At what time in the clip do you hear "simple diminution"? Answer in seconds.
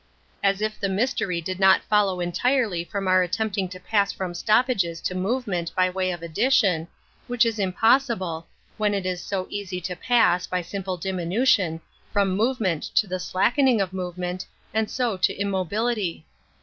10.63-11.81